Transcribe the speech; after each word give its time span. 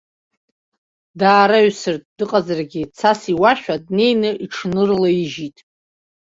Даараҩсыртә 1.19 2.09
дыҟазаргьы, 2.17 2.83
цас 2.97 3.21
иуашәа, 3.33 3.75
днеины 3.83 4.31
иҽынарылаижьуеит. 4.43 5.57